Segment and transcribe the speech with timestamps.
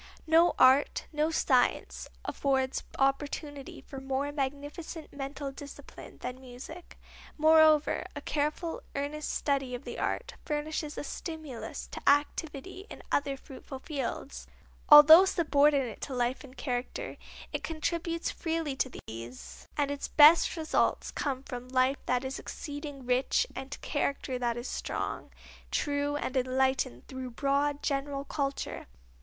[0.25, 6.97] No art, no science, affords opportunity for more magnificent mental discipline than music.
[7.37, 13.37] Moreover, a careful, earnest study of the art furnishes a stimulus to activity in other
[13.37, 14.47] fruitful fields.
[14.89, 17.17] Although subordinate to life and character
[17.53, 23.05] it contributes freely to these, and its best results come from life that is exceeding
[23.05, 25.29] rich, and character that is strong,
[25.69, 28.87] true and enlightened through broad, general culture.